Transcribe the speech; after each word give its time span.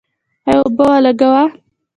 آیا 0.47 0.59
اوبه 0.65 0.83
ولګوو؟ 0.91 1.43